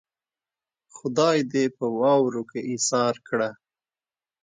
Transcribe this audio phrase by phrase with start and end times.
[0.95, 3.49] خدای دې په واورو کې ايسار کړه.